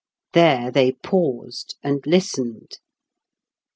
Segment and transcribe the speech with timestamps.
[0.33, 2.77] There they paused, and listened.